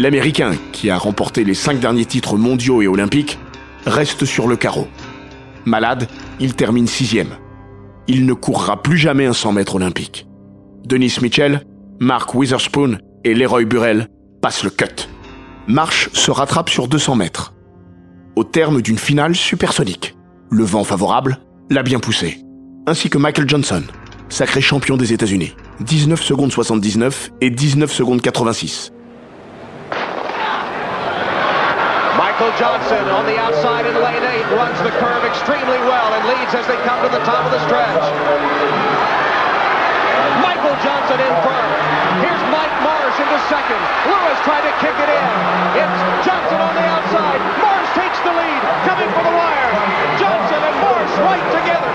L'Américain, 0.00 0.52
qui 0.72 0.88
a 0.88 0.96
remporté 0.96 1.44
les 1.44 1.52
cinq 1.52 1.78
derniers 1.78 2.06
titres 2.06 2.38
mondiaux 2.38 2.80
et 2.80 2.88
olympiques, 2.88 3.38
reste 3.84 4.24
sur 4.24 4.48
le 4.48 4.56
carreau. 4.56 4.88
Malade, 5.66 6.08
il 6.40 6.54
termine 6.54 6.86
sixième. 6.86 7.36
Il 8.08 8.24
ne 8.24 8.32
courra 8.32 8.82
plus 8.82 8.96
jamais 8.96 9.26
un 9.26 9.34
100 9.34 9.52
mètres 9.52 9.74
olympique. 9.74 10.26
Denis 10.86 11.18
Mitchell, 11.20 11.66
Mark 12.00 12.34
Witherspoon 12.34 12.96
et 13.24 13.34
Leroy 13.34 13.66
Burrell 13.66 14.08
passent 14.40 14.64
le 14.64 14.70
cut. 14.70 15.06
Marsh 15.66 16.08
se 16.14 16.30
rattrape 16.30 16.70
sur 16.70 16.88
200 16.88 17.16
mètres. 17.16 17.52
Au 18.36 18.44
terme 18.44 18.80
d'une 18.80 18.96
finale 18.96 19.34
supersonique. 19.34 20.16
Le 20.50 20.64
vent 20.64 20.82
favorable 20.82 21.40
l'a 21.68 21.82
bien 21.82 22.00
poussé. 22.00 22.38
Ainsi 22.86 23.10
que 23.10 23.18
Michael 23.18 23.50
Johnson, 23.50 23.82
sacré 24.30 24.62
champion 24.62 24.96
des 24.96 25.12
États-Unis. 25.12 25.54
19 25.80 26.22
secondes 26.22 26.52
79 26.52 27.32
et 27.42 27.50
19 27.50 27.92
secondes 27.92 28.22
86. 28.22 28.92
Johnson 32.58 33.06
on 33.14 33.26
the 33.26 33.38
outside 33.38 33.86
in 33.86 33.94
lane 34.00 34.22
8 34.22 34.56
runs 34.56 34.78
the 34.82 34.90
curve 34.98 35.22
extremely 35.28 35.78
well 35.86 36.08
and 36.14 36.22
leads 36.26 36.54
as 36.56 36.66
they 36.66 36.78
come 36.88 36.98
to 37.04 37.10
the 37.12 37.22
top 37.22 37.46
of 37.46 37.52
the 37.52 37.62
stretch. 37.68 38.04
Michael 40.40 40.74
Johnson 40.82 41.20
in 41.20 41.34
front. 41.46 41.70
Here's 42.24 42.44
Mike 42.48 42.74
Marsh 42.82 43.16
into 43.20 43.38
second. 43.46 43.82
Lewis 44.08 44.38
trying 44.42 44.66
to 44.66 44.74
kick 44.82 44.96
it 44.96 45.10
in. 45.10 45.26
It's 45.78 46.00
Johnson 46.26 46.58
on 46.58 46.74
the 46.74 46.86
outside. 46.90 47.40
Marsh 47.60 47.90
takes 47.94 48.18
the 48.24 48.32
lead. 48.34 48.62
Coming 48.88 49.10
for 49.14 49.22
the 49.22 49.34
wire. 49.36 49.70
Johnson 50.18 50.60
and 50.64 50.76
Marsh 50.80 51.14
right 51.22 51.46
together. 51.54 51.92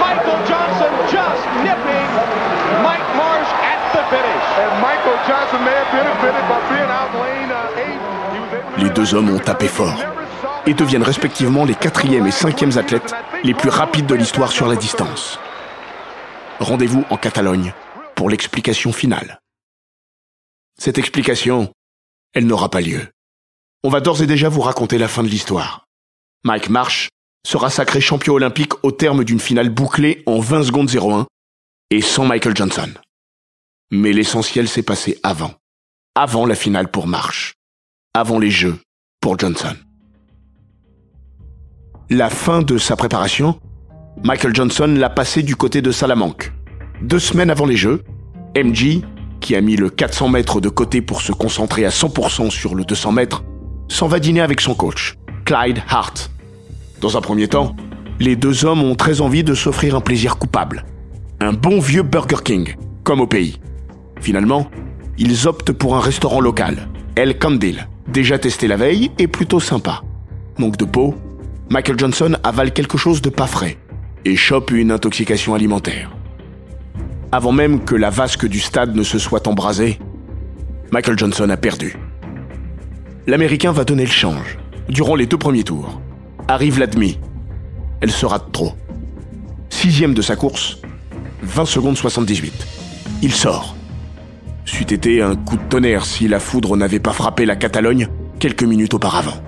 Michael 0.00 0.40
Johnson 0.48 0.90
just 1.12 1.42
nipping 1.60 2.08
Mike 2.82 3.08
Marsh 3.14 3.50
at 3.62 3.80
the 3.94 4.02
finish. 4.10 4.46
And 4.58 4.72
Michael 4.80 5.18
Johnson 5.28 5.60
may 5.62 5.76
have 5.76 5.90
benefited 5.92 6.44
by 6.50 6.60
being 6.72 6.85
deux 8.96 9.14
hommes 9.14 9.28
ont 9.28 9.38
tapé 9.38 9.68
fort 9.68 10.02
et 10.66 10.72
deviennent 10.72 11.02
respectivement 11.02 11.66
les 11.66 11.74
quatrièmes 11.74 12.26
et 12.26 12.30
cinquièmes 12.30 12.78
athlètes 12.78 13.14
les 13.44 13.52
plus 13.52 13.68
rapides 13.68 14.06
de 14.06 14.14
l'histoire 14.14 14.50
sur 14.50 14.66
la 14.66 14.74
distance. 14.74 15.38
Rendez-vous 16.60 17.04
en 17.10 17.18
Catalogne 17.18 17.74
pour 18.14 18.30
l'explication 18.30 18.94
finale. 18.94 19.38
Cette 20.78 20.96
explication, 20.96 21.70
elle 22.32 22.46
n'aura 22.46 22.70
pas 22.70 22.80
lieu. 22.80 23.06
On 23.84 23.90
va 23.90 24.00
d'ores 24.00 24.22
et 24.22 24.26
déjà 24.26 24.48
vous 24.48 24.62
raconter 24.62 24.96
la 24.96 25.08
fin 25.08 25.22
de 25.22 25.28
l'histoire. 25.28 25.84
Mike 26.42 26.70
Marsh 26.70 27.10
sera 27.46 27.68
sacré 27.68 28.00
champion 28.00 28.32
olympique 28.32 28.82
au 28.82 28.92
terme 28.92 29.24
d'une 29.24 29.40
finale 29.40 29.68
bouclée 29.68 30.22
en 30.24 30.40
20 30.40 30.64
secondes 30.64 30.90
01 30.90 31.26
et 31.90 32.00
sans 32.00 32.24
Michael 32.24 32.56
Johnson. 32.56 32.90
Mais 33.90 34.12
l'essentiel 34.12 34.68
s'est 34.68 34.82
passé 34.82 35.20
avant. 35.22 35.54
Avant 36.14 36.46
la 36.46 36.54
finale 36.54 36.90
pour 36.90 37.06
Marsh. 37.06 37.52
Avant 38.14 38.38
les 38.38 38.50
Jeux 38.50 38.80
pour 39.20 39.38
Johnson. 39.38 39.74
La 42.10 42.30
fin 42.30 42.62
de 42.62 42.78
sa 42.78 42.96
préparation, 42.96 43.58
Michael 44.22 44.54
Johnson 44.54 44.94
l'a 44.96 45.10
passé 45.10 45.42
du 45.42 45.56
côté 45.56 45.82
de 45.82 45.90
Salamanque. 45.90 46.52
Deux 47.02 47.18
semaines 47.18 47.50
avant 47.50 47.66
les 47.66 47.76
Jeux, 47.76 48.02
MG, 48.56 49.02
qui 49.40 49.54
a 49.56 49.60
mis 49.60 49.76
le 49.76 49.90
400 49.90 50.28
mètres 50.28 50.60
de 50.60 50.68
côté 50.68 51.02
pour 51.02 51.20
se 51.20 51.32
concentrer 51.32 51.84
à 51.84 51.90
100% 51.90 52.50
sur 52.50 52.74
le 52.74 52.84
200 52.84 53.12
mètres, 53.12 53.44
s'en 53.88 54.06
va 54.06 54.18
dîner 54.18 54.40
avec 54.40 54.60
son 54.60 54.74
coach, 54.74 55.16
Clyde 55.44 55.82
Hart. 55.88 56.30
Dans 57.00 57.16
un 57.16 57.20
premier 57.20 57.48
temps, 57.48 57.76
les 58.18 58.36
deux 58.36 58.64
hommes 58.64 58.82
ont 58.82 58.94
très 58.94 59.20
envie 59.20 59.44
de 59.44 59.54
s'offrir 59.54 59.94
un 59.94 60.00
plaisir 60.00 60.38
coupable. 60.38 60.84
Un 61.40 61.52
bon 61.52 61.80
vieux 61.80 62.02
Burger 62.02 62.42
King, 62.42 62.76
comme 63.04 63.20
au 63.20 63.26
pays. 63.26 63.60
Finalement, 64.20 64.70
ils 65.18 65.46
optent 65.46 65.72
pour 65.72 65.96
un 65.96 66.00
restaurant 66.00 66.40
local, 66.40 66.88
El 67.16 67.38
Candil, 67.38 67.88
déjà 68.08 68.38
testé 68.38 68.68
la 68.68 68.76
veille 68.76 69.10
et 69.18 69.26
plutôt 69.26 69.58
sympa. 69.58 70.02
Manque 70.58 70.76
de 70.76 70.84
peau, 70.84 71.14
Michael 71.70 71.98
Johnson 71.98 72.36
avale 72.44 72.74
quelque 72.74 72.98
chose 72.98 73.22
de 73.22 73.30
pas 73.30 73.46
frais 73.46 73.78
et 74.26 74.36
chope 74.36 74.70
une 74.70 74.90
intoxication 74.90 75.54
alimentaire. 75.54 76.10
Avant 77.32 77.52
même 77.52 77.82
que 77.82 77.94
la 77.94 78.10
vasque 78.10 78.46
du 78.46 78.60
stade 78.60 78.94
ne 78.94 79.02
se 79.02 79.18
soit 79.18 79.48
embrasée, 79.48 79.98
Michael 80.92 81.18
Johnson 81.18 81.48
a 81.48 81.56
perdu. 81.56 81.96
L'Américain 83.26 83.72
va 83.72 83.84
donner 83.84 84.04
le 84.04 84.10
change. 84.10 84.58
Durant 84.90 85.14
les 85.14 85.24
deux 85.24 85.38
premiers 85.38 85.64
tours, 85.64 86.02
arrive 86.48 86.78
la 86.78 86.86
demi. 86.86 87.18
Elle 88.02 88.12
sera 88.12 88.38
de 88.38 88.50
trop. 88.52 88.74
Sixième 89.70 90.12
de 90.12 90.20
sa 90.20 90.36
course, 90.36 90.82
20 91.42 91.64
secondes 91.64 91.96
78. 91.96 92.52
Il 93.22 93.32
sort. 93.32 93.75
C'eût 94.66 94.92
été 94.92 95.22
un 95.22 95.36
coup 95.36 95.56
de 95.56 95.62
tonnerre 95.62 96.04
si 96.04 96.26
la 96.26 96.40
foudre 96.40 96.76
n'avait 96.76 96.98
pas 96.98 97.12
frappé 97.12 97.46
la 97.46 97.54
Catalogne 97.54 98.08
quelques 98.40 98.64
minutes 98.64 98.94
auparavant. 98.94 99.40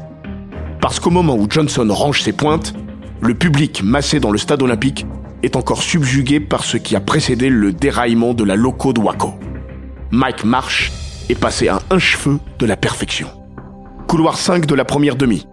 Parce 0.81 1.01
qu'au 1.01 1.11
moment 1.11 1.35
où 1.35 1.49
Johnson 1.51 1.87
range 1.91 2.23
ses 2.23 2.33
pointes, 2.33 2.73
le 3.21 3.35
public 3.35 3.83
massé 3.83 4.21
dans 4.21 4.31
le 4.31 4.39
stade 4.39 4.63
olympique 4.63 5.07
est 5.43 5.57
encore 5.57 5.83
subjugué 5.83 6.39
par 6.39 6.65
ce 6.65 6.77
qui 6.77 6.95
a 6.95 7.01
précédé 7.01 7.49
le 7.49 7.73
déraillement 7.73 8.33
de 8.33 8.45
la 8.45 8.55
loco 8.55 8.93
de 8.93 9.01
Waco. 9.01 9.35
Mike 10.13 10.45
Marsh 10.45 10.93
est 11.29 11.39
passé 11.39 11.67
à 11.67 11.81
un 11.91 11.99
cheveu 11.99 12.39
de 12.61 12.67
la 12.67 12.77
perfection. 12.77 13.29
Couloir 14.07 14.39
5 14.39 14.67
de 14.67 14.75
la 14.77 14.85
première 14.85 15.17
demi. 15.17 15.49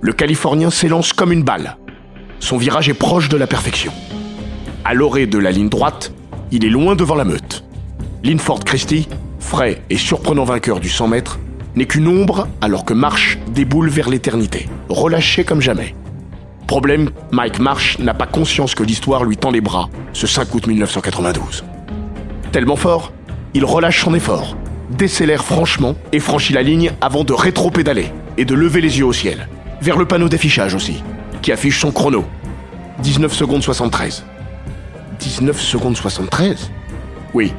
Le 0.00 0.14
Californien 0.14 0.70
s'élance 0.70 1.12
comme 1.12 1.30
une 1.30 1.44
balle. 1.44 1.76
Son 2.40 2.56
virage 2.56 2.88
est 2.88 2.94
proche 2.94 3.28
de 3.28 3.36
la 3.36 3.46
perfection. 3.46 3.92
À 4.82 4.94
l'orée 4.94 5.26
de 5.26 5.38
la 5.38 5.50
ligne 5.50 5.68
droite, 5.68 6.12
il 6.50 6.64
est 6.64 6.70
loin 6.70 6.96
devant 6.96 7.14
la 7.14 7.24
meute. 7.24 7.64
Linford 8.24 8.64
Christie, 8.64 9.06
frais 9.38 9.82
et 9.90 9.98
surprenant 9.98 10.44
vainqueur 10.44 10.80
du 10.80 10.88
100 10.88 11.08
mètres, 11.08 11.38
n'est 11.74 11.84
qu'une 11.84 12.08
ombre 12.08 12.48
alors 12.62 12.86
que 12.86 12.94
Marsh 12.94 13.38
déboule 13.48 13.90
vers 13.90 14.08
l'éternité, 14.08 14.66
relâché 14.88 15.44
comme 15.44 15.60
jamais. 15.60 15.94
Problème, 16.66 17.10
Mike 17.32 17.58
Marsh 17.58 17.98
n'a 17.98 18.14
pas 18.14 18.26
conscience 18.26 18.74
que 18.74 18.82
l'histoire 18.82 19.24
lui 19.24 19.36
tend 19.36 19.50
les 19.50 19.60
bras 19.60 19.90
ce 20.14 20.26
5 20.26 20.54
août 20.54 20.66
1992. 20.66 21.64
Tellement 22.50 22.76
fort, 22.76 23.12
il 23.52 23.66
relâche 23.66 24.02
son 24.02 24.14
effort, 24.14 24.56
décélère 24.88 25.44
franchement 25.44 25.94
et 26.12 26.18
franchit 26.18 26.54
la 26.54 26.62
ligne 26.62 26.92
avant 27.02 27.24
de 27.24 27.34
rétro-pédaler 27.34 28.10
et 28.38 28.46
de 28.46 28.54
lever 28.54 28.80
les 28.80 28.98
yeux 29.00 29.06
au 29.06 29.12
ciel, 29.12 29.48
vers 29.82 29.98
le 29.98 30.06
panneau 30.06 30.30
d'affichage 30.30 30.74
aussi, 30.74 31.02
qui 31.42 31.52
affiche 31.52 31.78
son 31.78 31.92
chrono. 31.92 32.24
19 33.00 33.34
secondes 33.34 33.62
73. 33.62 34.24
19 35.20 35.60
secondes 35.60 35.96
73 35.98 36.70
Oui, 37.34 37.52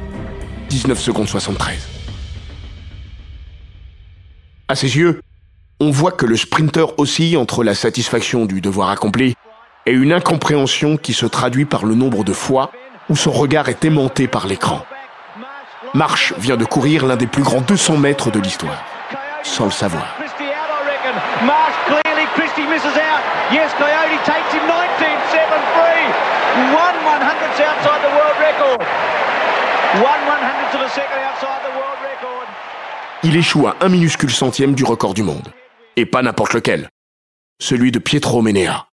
19 0.68 0.98
secondes 1.00 1.28
73. 1.28 1.88
À 4.68 4.74
ses 4.74 4.96
yeux, 4.96 5.20
on 5.78 5.90
voit 5.90 6.12
que 6.12 6.26
le 6.26 6.36
sprinter 6.36 6.98
oscille 6.98 7.36
entre 7.36 7.62
la 7.62 7.74
satisfaction 7.74 8.46
du 8.46 8.60
devoir 8.60 8.90
accompli 8.90 9.34
et 9.86 9.92
une 9.92 10.12
incompréhension 10.12 10.96
qui 10.96 11.12
se 11.12 11.26
traduit 11.26 11.64
par 11.64 11.84
le 11.84 11.94
nombre 11.94 12.24
de 12.24 12.32
fois 12.32 12.72
où 13.08 13.14
son 13.14 13.30
regard 13.30 13.68
est 13.68 13.84
aimanté 13.84 14.26
par 14.26 14.46
l'écran. 14.46 14.84
Marsh 15.94 16.34
vient 16.38 16.56
de 16.56 16.64
courir 16.64 17.06
l'un 17.06 17.16
des 17.16 17.28
plus 17.28 17.42
grands 17.42 17.60
200 17.60 17.96
mètres 17.98 18.30
de 18.30 18.40
l'histoire, 18.40 18.84
sans 19.42 19.66
le 19.66 19.70
savoir. 19.70 20.16
Il 33.22 33.36
échoue 33.36 33.66
à 33.66 33.76
un 33.80 33.88
minuscule 33.88 34.30
centième 34.30 34.74
du 34.74 34.84
record 34.84 35.12
du 35.12 35.22
monde. 35.22 35.48
Et 35.96 36.06
pas 36.06 36.22
n'importe 36.22 36.52
lequel. 36.52 36.88
Celui 37.60 37.90
de 37.90 37.98
Pietro 37.98 38.40
Menea. 38.40 38.86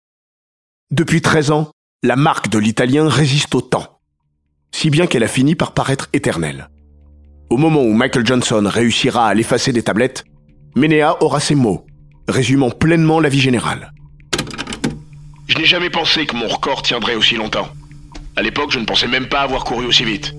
Depuis 0.91 1.21
13 1.21 1.51
ans, 1.51 1.71
la 2.03 2.17
marque 2.17 2.49
de 2.49 2.59
l'Italien 2.59 3.09
résiste 3.09 3.55
au 3.55 3.61
temps. 3.61 3.99
Si 4.71 4.89
bien 4.89 5.07
qu'elle 5.07 5.23
a 5.23 5.29
fini 5.29 5.55
par 5.55 5.73
paraître 5.73 6.09
éternelle. 6.13 6.69
Au 7.51 7.59
moment 7.59 7.83
où 7.83 7.93
Michael 7.93 8.27
Johnson 8.27 8.65
réussira 8.67 9.29
à 9.29 9.35
l'effacer 9.35 9.73
des 9.73 9.83
tablettes, 9.83 10.25
Menea 10.77 11.23
aura 11.23 11.39
ces 11.39 11.55
mots, 11.55 11.85
résumant 12.27 12.71
pleinement 12.71 13.21
la 13.21 13.29
vie 13.29 13.41
générale. 13.41 13.93
n'ai 15.59 15.67
jamais 15.67 15.91
pensé 15.91 16.25
que 16.25 16.37
mon 16.37 16.49
record 16.49 16.83
tiendrait 16.83 17.17
aussi 17.17 17.37
longtemps. 17.37 17.69
À 18.37 18.43
l'époque, 18.43 18.71
je 18.71 18.79
ne 18.79 18.87
pensais 18.87 19.09
même 19.09 19.29
pas 19.29 19.43
avoir 19.43 19.65
couru 19.65 19.85
aussi 19.85 20.05
vite. 20.05 20.35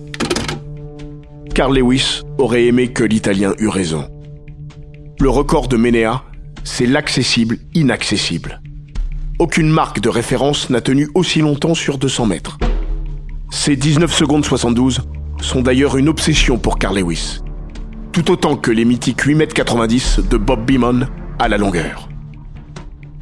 Carl 1.53 1.77
Lewis 1.77 2.22
aurait 2.39 2.65
aimé 2.65 2.88
que 2.88 3.03
l'Italien 3.03 3.53
eût 3.60 3.67
raison. 3.67 4.10
Le 5.19 5.29
record 5.29 5.67
de 5.67 5.77
Ménéa, 5.77 6.24
c'est 6.63 6.88
l'accessible 6.88 7.60
inaccessible. 7.75 8.60
Aucune 9.38 9.69
marque 9.69 10.00
de 10.00 10.10
référence 10.10 10.72
n'a 10.72 10.81
tenu 10.81 11.10
aussi 11.13 11.41
longtemps 11.41 11.75
sur 11.75 12.00
200 12.00 12.25
mètres. 12.25 12.57
Ces 13.51 13.75
19 13.75 14.12
secondes 14.12 14.43
72 14.43 15.01
sont 15.41 15.62
d'ailleurs 15.62 15.95
une 15.95 16.10
obsession 16.10 16.57
pour 16.57 16.79
Carl 16.79 16.98
Lewis. 16.98 17.41
Tout 18.12 18.31
autant 18.31 18.55
que 18.55 18.72
les 18.72 18.83
mythiques 18.83 19.22
8 19.22 19.36
mètres 19.36 19.53
90 19.53 20.22
de 20.27 20.38
Bob 20.38 20.65
Beamon 20.65 21.01
à 21.38 21.50
la 21.50 21.60
longueur. 21.60 22.10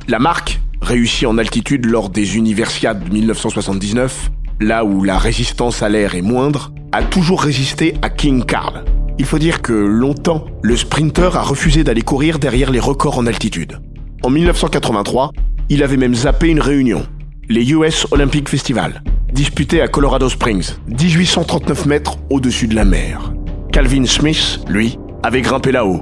La 0.07 0.19
marque, 0.19 0.61
réussie 0.81 1.25
en 1.25 1.38
altitude 1.38 1.85
lors 1.85 2.09
des 2.09 2.38
Universiades 2.38 3.11
1979, 3.11 4.31
là 4.61 4.85
où 4.85 5.03
la 5.03 5.17
résistance 5.17 5.83
à 5.83 5.89
l'air 5.89 6.15
est 6.15 6.21
moindre, 6.21 6.71
a 6.91 7.03
toujours 7.03 7.41
résisté 7.41 7.93
à 8.01 8.10
King 8.10 8.43
Carl. 8.43 8.83
Il 9.17 9.25
faut 9.25 9.39
dire 9.39 9.62
que 9.62 9.74
longtemps, 9.74 10.45
le 10.62 10.75
sprinter 10.75 11.36
a 11.38 11.41
refusé 11.41 11.83
d'aller 11.83 12.01
courir 12.01 12.39
derrière 12.39 12.71
les 12.71 12.79
records 12.79 13.17
en 13.17 13.27
altitude. 13.27 13.79
En 14.24 14.29
1983, 14.29 15.31
il 15.69 15.83
avait 15.83 15.98
même 15.98 16.15
zappé 16.15 16.50
une 16.50 16.60
réunion, 16.60 17.05
les 17.48 17.71
US 17.71 18.07
Olympic 18.12 18.50
Festival, 18.50 19.03
disputé 19.31 19.81
à 19.81 19.88
Colorado 19.88 20.27
Springs, 20.27 20.74
1839 20.88 21.86
mètres 21.86 22.17
au-dessus 22.29 22.67
de 22.67 22.75
la 22.75 22.83
mer. 22.83 23.33
Calvin 23.71 24.05
Smith, 24.05 24.60
lui, 24.67 24.98
avait 25.24 25.41
grimpé 25.41 25.71
là-haut 25.71 26.01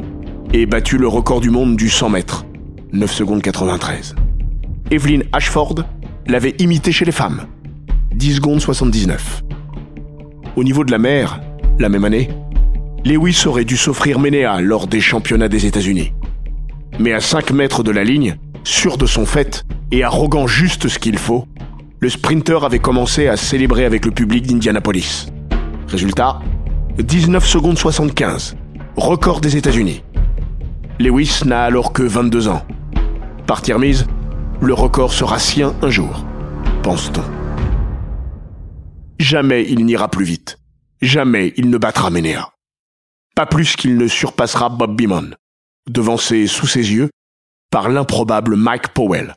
et 0.53 0.65
battu 0.65 0.97
le 0.97 1.07
record 1.07 1.39
du 1.39 1.51
monde 1.51 1.75
du 1.75 1.89
100 1.89 2.09
mètres, 2.09 2.45
9 2.93 3.11
secondes 3.11 3.41
93. 3.43 4.15
Evelyn 4.89 5.21
Ashford 5.33 5.75
l'avait 6.25 6.55
imité 6.57 6.91
chez 6.91 7.05
les 7.05 7.11
femmes, 7.11 7.45
10 8.15 8.35
secondes 8.37 8.59
79. 8.59 9.43
Au 10.55 10.63
niveau 10.63 10.83
de 10.83 10.91
la 10.91 10.97
mer, 10.97 11.39
la 11.79 11.89
même 11.89 12.05
année, 12.05 12.29
Lewis 13.05 13.43
aurait 13.45 13.65
dû 13.65 13.77
s'offrir 13.77 14.19
Ménéa 14.19 14.59
lors 14.61 14.87
des 14.87 14.99
championnats 14.99 15.47
des 15.47 15.65
États-Unis. 15.65 16.13
Mais 16.99 17.13
à 17.13 17.21
5 17.21 17.51
mètres 17.51 17.83
de 17.83 17.91
la 17.91 18.03
ligne, 18.03 18.37
sûr 18.63 18.97
de 18.97 19.05
son 19.05 19.25
fait 19.25 19.63
et 19.91 20.03
arrogant 20.03 20.47
juste 20.47 20.87
ce 20.87 20.99
qu'il 20.99 21.17
faut, 21.17 21.45
le 21.99 22.09
sprinter 22.09 22.63
avait 22.63 22.79
commencé 22.79 23.27
à 23.27 23.37
célébrer 23.37 23.85
avec 23.85 24.05
le 24.05 24.11
public 24.11 24.47
d'Indianapolis. 24.47 25.27
Résultat, 25.87 26.39
19 26.97 27.45
secondes 27.45 27.77
75, 27.77 28.57
record 28.95 29.41
des 29.41 29.55
États-Unis. 29.55 30.03
Lewis 30.99 31.41
n'a 31.45 31.63
alors 31.63 31.93
que 31.93 32.03
22 32.03 32.49
ans. 32.49 32.63
Partir 33.47 33.79
mise, 33.79 34.05
le 34.61 34.73
record 34.73 35.13
sera 35.13 35.39
sien 35.39 35.73
un 35.81 35.89
jour, 35.89 36.25
pense-t-on. 36.83 37.38
Jamais 39.19 39.63
il 39.63 39.85
n'ira 39.85 40.09
plus 40.09 40.25
vite. 40.25 40.57
Jamais 41.01 41.53
il 41.57 41.69
ne 41.69 41.77
battra 41.77 42.09
Ménéa. 42.09 42.53
Pas 43.35 43.45
plus 43.45 43.75
qu'il 43.75 43.97
ne 43.97 44.07
surpassera 44.07 44.69
Bob 44.69 44.95
Beamon, 44.95 45.31
devancé 45.87 46.47
sous 46.47 46.67
ses 46.67 46.93
yeux 46.93 47.09
par 47.69 47.89
l'improbable 47.89 48.55
Mike 48.55 48.89
Powell, 48.89 49.35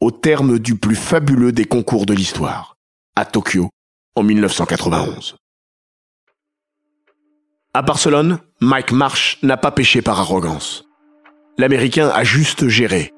au 0.00 0.10
terme 0.10 0.58
du 0.58 0.76
plus 0.76 0.96
fabuleux 0.96 1.52
des 1.52 1.64
concours 1.64 2.06
de 2.06 2.14
l'histoire, 2.14 2.76
à 3.16 3.24
Tokyo, 3.24 3.70
en 4.14 4.22
1991. 4.22 5.36
À 7.74 7.82
Barcelone, 7.82 8.38
Mike 8.60 8.92
Marsh 8.92 9.38
n'a 9.42 9.56
pas 9.56 9.70
péché 9.70 10.02
par 10.02 10.20
arrogance. 10.20 10.84
L'Américain 11.58 12.08
a 12.08 12.22
juste 12.22 12.68
géré 12.68 13.12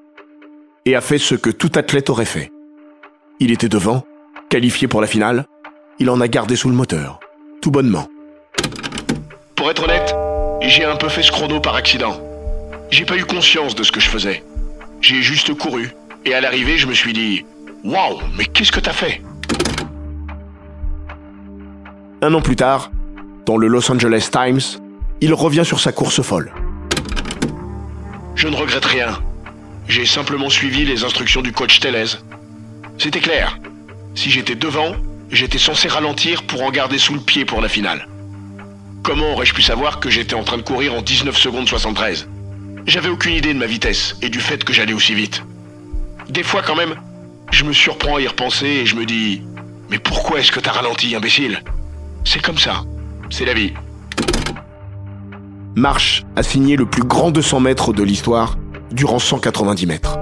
et 0.84 0.94
a 0.94 1.00
fait 1.00 1.18
ce 1.18 1.34
que 1.34 1.50
tout 1.50 1.72
athlète 1.74 2.08
aurait 2.10 2.24
fait. 2.24 2.52
Il 3.40 3.50
était 3.50 3.68
devant, 3.68 4.04
qualifié 4.48 4.86
pour 4.86 5.00
la 5.00 5.06
finale, 5.06 5.46
il 5.98 6.10
en 6.10 6.20
a 6.20 6.28
gardé 6.28 6.56
sous 6.56 6.68
le 6.68 6.74
moteur, 6.74 7.20
tout 7.60 7.70
bonnement. 7.70 8.08
Pour 9.54 9.70
être 9.70 9.84
honnête, 9.84 10.14
j'ai 10.62 10.84
un 10.84 10.96
peu 10.96 11.08
fait 11.08 11.22
ce 11.22 11.30
chrono 11.30 11.60
par 11.60 11.74
accident. 11.76 12.20
J'ai 12.90 13.04
pas 13.04 13.16
eu 13.16 13.24
conscience 13.24 13.74
de 13.74 13.82
ce 13.82 13.92
que 13.92 14.00
je 14.00 14.08
faisais. 14.08 14.44
J'ai 15.00 15.22
juste 15.22 15.54
couru, 15.54 15.92
et 16.24 16.34
à 16.34 16.40
l'arrivée, 16.40 16.78
je 16.78 16.86
me 16.86 16.94
suis 16.94 17.12
dit 17.12 17.44
Waouh, 17.84 18.20
mais 18.36 18.46
qu'est-ce 18.46 18.72
que 18.72 18.80
t'as 18.80 18.92
fait? 18.92 19.22
Un 22.22 22.32
an 22.32 22.40
plus 22.40 22.56
tard, 22.56 22.90
dans 23.44 23.56
le 23.56 23.66
Los 23.66 23.90
Angeles 23.90 24.28
Times, 24.32 24.80
il 25.20 25.34
revient 25.34 25.64
sur 25.64 25.80
sa 25.80 25.92
course 25.92 26.22
folle. 26.22 26.52
Je 28.34 28.48
ne 28.48 28.56
regrette 28.56 28.84
rien. 28.84 29.18
J'ai 29.86 30.06
simplement 30.06 30.48
suivi 30.48 30.84
les 30.84 31.04
instructions 31.04 31.42
du 31.42 31.52
coach 31.52 31.80
Tellez. 31.80 32.16
C'était 32.98 33.20
clair. 33.20 33.58
Si 34.14 34.30
j'étais 34.30 34.54
devant, 34.54 34.94
j'étais 35.30 35.58
censé 35.58 35.88
ralentir 35.88 36.42
pour 36.44 36.62
en 36.62 36.70
garder 36.70 36.98
sous 36.98 37.14
le 37.14 37.20
pied 37.20 37.44
pour 37.44 37.60
la 37.60 37.68
finale. 37.68 38.08
Comment 39.02 39.32
aurais-je 39.32 39.54
pu 39.54 39.62
savoir 39.62 40.00
que 40.00 40.10
j'étais 40.10 40.34
en 40.34 40.44
train 40.44 40.56
de 40.56 40.62
courir 40.62 40.94
en 40.94 41.02
19 41.02 41.36
secondes 41.36 41.68
73 41.68 42.28
J'avais 42.86 43.08
aucune 43.08 43.34
idée 43.34 43.52
de 43.52 43.58
ma 43.58 43.66
vitesse 43.66 44.16
et 44.22 44.28
du 44.28 44.40
fait 44.40 44.64
que 44.64 44.72
j'allais 44.72 44.94
aussi 44.94 45.14
vite. 45.14 45.42
Des 46.30 46.42
fois 46.42 46.62
quand 46.62 46.76
même, 46.76 46.94
je 47.50 47.64
me 47.64 47.72
surprends 47.72 48.16
à 48.16 48.20
y 48.20 48.26
repenser 48.26 48.66
et 48.66 48.86
je 48.86 48.96
me 48.96 49.04
dis 49.04 49.42
Mais 49.90 49.98
pourquoi 49.98 50.40
est-ce 50.40 50.52
que 50.52 50.60
t'as 50.60 50.72
ralenti, 50.72 51.14
imbécile? 51.14 51.62
C'est 52.24 52.40
comme 52.40 52.58
ça. 52.58 52.84
C'est 53.30 53.44
la 53.44 53.54
vie. 53.54 53.72
Marsh 55.76 56.24
a 56.36 56.42
signé 56.42 56.76
le 56.76 56.86
plus 56.86 57.02
grand 57.02 57.30
200 57.30 57.60
mètres 57.60 57.92
de 57.92 58.02
l'histoire 58.02 58.56
durant 58.90 59.18
190 59.18 59.86
mètres. 59.86 60.18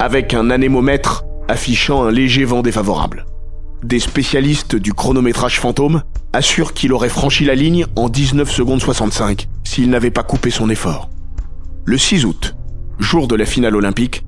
Avec 0.00 0.32
un 0.32 0.50
anémomètre 0.50 1.24
affichant 1.48 2.04
un 2.04 2.10
léger 2.10 2.44
vent 2.44 2.62
défavorable. 2.62 3.26
Des 3.84 4.00
spécialistes 4.00 4.76
du 4.76 4.94
chronométrage 4.94 5.60
fantôme 5.60 6.04
assurent 6.32 6.72
qu'il 6.72 6.94
aurait 6.94 7.10
franchi 7.10 7.44
la 7.44 7.54
ligne 7.54 7.84
en 7.96 8.08
19 8.08 8.50
secondes 8.50 8.80
65 8.80 9.46
s'il 9.62 9.90
n'avait 9.90 10.10
pas 10.10 10.22
coupé 10.22 10.50
son 10.50 10.70
effort. 10.70 11.10
Le 11.84 11.98
6 11.98 12.24
août, 12.24 12.56
jour 12.98 13.28
de 13.28 13.36
la 13.36 13.44
finale 13.44 13.76
olympique, 13.76 14.24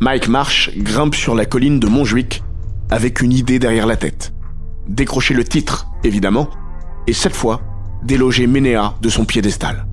Mike 0.00 0.28
Marsh 0.28 0.72
grimpe 0.76 1.14
sur 1.14 1.34
la 1.34 1.46
colline 1.46 1.80
de 1.80 1.86
Montjuic 1.86 2.42
avec 2.90 3.22
une 3.22 3.32
idée 3.32 3.58
derrière 3.58 3.86
la 3.86 3.96
tête. 3.96 4.34
Décrocher 4.86 5.32
le 5.32 5.44
titre, 5.44 5.86
évidemment, 6.04 6.50
et 7.06 7.14
cette 7.14 7.34
fois, 7.34 7.62
déloger 8.04 8.46
Ménéa 8.46 8.92
de 9.00 9.08
son 9.08 9.24
piédestal. 9.24 9.86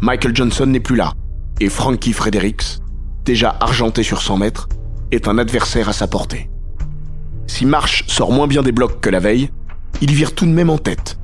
Michael 0.00 0.34
Johnson 0.34 0.66
n'est 0.66 0.80
plus 0.80 0.96
là, 0.96 1.12
et 1.60 1.68
Frankie 1.68 2.12
Fredericks, 2.12 2.80
déjà 3.24 3.56
argenté 3.60 4.02
sur 4.02 4.22
100 4.22 4.38
mètres, 4.38 4.68
est 5.12 5.28
un 5.28 5.38
adversaire 5.38 5.88
à 5.88 5.92
sa 5.92 6.08
portée. 6.08 6.50
Si 7.46 7.66
Marsh 7.66 8.04
sort 8.06 8.32
moins 8.32 8.46
bien 8.46 8.62
des 8.62 8.72
blocs 8.72 9.00
que 9.00 9.10
la 9.10 9.20
veille, 9.20 9.50
il 10.00 10.12
vire 10.12 10.34
tout 10.34 10.46
de 10.46 10.50
même 10.50 10.70
en 10.70 10.78
tête. 10.78 11.18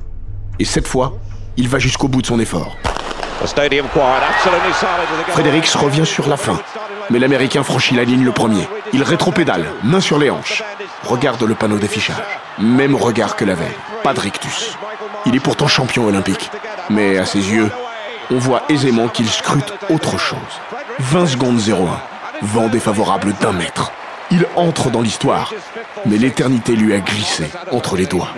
Et 0.59 0.65
cette 0.65 0.87
fois, 0.87 1.19
il 1.57 1.69
va 1.69 1.79
jusqu'au 1.79 2.09
bout 2.09 2.23
de 2.23 2.27
son 2.27 2.39
effort. 2.39 2.77
Fredericks 5.29 5.71
revient 5.71 6.05
sur 6.05 6.29
la 6.29 6.37
fin, 6.37 6.61
mais 7.09 7.19
l'Américain 7.19 7.63
franchit 7.63 7.95
la 7.95 8.05
ligne 8.05 8.25
le 8.25 8.33
premier. 8.33 8.69
Il 8.93 9.03
rétropédale, 9.03 9.65
main 9.83 10.01
sur 10.01 10.19
les 10.19 10.29
hanches. 10.31 10.63
Regarde 11.05 11.43
le 11.43 11.55
panneau 11.55 11.79
d'affichage. 11.79 12.17
Même 12.59 12.95
regard 12.95 13.37
que 13.37 13.47
la 13.47 13.55
veille. 13.55 13.69
Pas 14.03 14.13
de 14.13 14.21
rictus. 14.21 14.77
Il 15.25 15.35
est 15.35 15.41
pourtant 15.41 15.69
champion 15.69 16.07
olympique. 16.07 16.51
Mais 16.91 17.17
à 17.17 17.25
ses 17.25 17.39
yeux, 17.39 17.71
on 18.31 18.39
voit 18.39 18.63
aisément 18.69 19.09
qu'il 19.09 19.29
scrute 19.29 19.73
autre 19.89 20.19
chose. 20.19 20.39
20 20.99 21.27
secondes 21.27 21.61
01. 21.61 22.47
Vent 22.47 22.69
défavorable 22.69 23.35
d'un 23.41 23.53
mètre. 23.53 23.93
Il 24.33 24.47
entre 24.55 24.91
dans 24.91 25.03
l'histoire, 25.03 25.53
mais 26.07 26.17
l'éternité 26.17 26.77
lui 26.77 26.95
a 26.95 27.01
glissé 27.01 27.45
entre 27.73 27.97
les 27.97 28.07
doigts. 28.07 28.33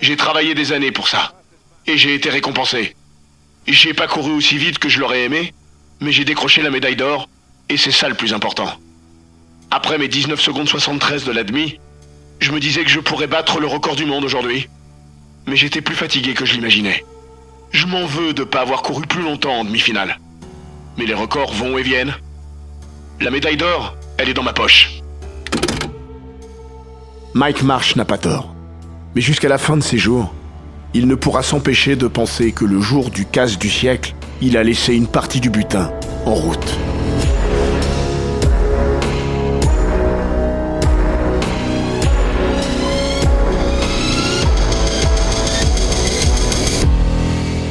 J'ai 0.00 0.16
travaillé 0.16 0.54
des 0.54 0.72
années 0.72 0.92
pour 0.92 1.08
ça. 1.08 1.32
Et 1.86 1.96
j'ai 1.96 2.14
été 2.14 2.28
récompensé. 2.28 2.94
J'ai 3.66 3.94
pas 3.94 4.06
couru 4.06 4.32
aussi 4.32 4.58
vite 4.58 4.78
que 4.78 4.88
je 4.88 5.00
l'aurais 5.00 5.22
aimé, 5.22 5.54
mais 6.00 6.12
j'ai 6.12 6.24
décroché 6.24 6.62
la 6.62 6.70
médaille 6.70 6.96
d'or, 6.96 7.28
et 7.68 7.76
c'est 7.76 7.90
ça 7.90 8.08
le 8.08 8.14
plus 8.14 8.34
important. 8.34 8.70
Après 9.70 9.98
mes 9.98 10.08
19 10.08 10.40
secondes 10.40 10.68
73 10.68 11.24
de 11.24 11.32
la 11.32 11.44
demi, 11.44 11.78
je 12.40 12.52
me 12.52 12.58
disais 12.58 12.84
que 12.84 12.90
je 12.90 13.00
pourrais 13.00 13.28
battre 13.28 13.60
le 13.60 13.66
record 13.66 13.96
du 13.96 14.04
monde 14.04 14.24
aujourd'hui. 14.24 14.68
Mais 15.46 15.56
j'étais 15.56 15.80
plus 15.80 15.94
fatigué 15.94 16.34
que 16.34 16.44
je 16.44 16.54
l'imaginais. 16.54 17.04
Je 17.70 17.86
m'en 17.86 18.06
veux 18.06 18.32
de 18.32 18.44
pas 18.44 18.60
avoir 18.60 18.82
couru 18.82 19.06
plus 19.06 19.22
longtemps 19.22 19.60
en 19.60 19.64
demi-finale. 19.64 20.18
Mais 20.98 21.06
les 21.06 21.14
records 21.14 21.52
vont 21.52 21.78
et 21.78 21.82
viennent. 21.82 22.14
La 23.20 23.30
médaille 23.30 23.56
d'or, 23.56 23.96
elle 24.18 24.28
est 24.28 24.34
dans 24.34 24.42
ma 24.42 24.52
poche. 24.52 25.00
Mike 27.34 27.62
Marsh 27.62 27.96
n'a 27.96 28.04
pas 28.04 28.18
tort. 28.18 28.54
Mais 29.14 29.20
jusqu'à 29.20 29.48
la 29.48 29.58
fin 29.58 29.76
de 29.76 29.82
ses 29.82 29.98
jours, 29.98 30.32
il 30.94 31.06
ne 31.06 31.14
pourra 31.14 31.42
s'empêcher 31.42 31.96
de 31.96 32.08
penser 32.08 32.52
que 32.52 32.64
le 32.64 32.80
jour 32.80 33.10
du 33.10 33.24
casse 33.24 33.58
du 33.58 33.70
siècle, 33.70 34.14
il 34.40 34.56
a 34.56 34.62
laissé 34.62 34.94
une 34.94 35.06
partie 35.06 35.40
du 35.40 35.50
butin 35.50 35.92
en 36.26 36.34
route. 36.34 36.78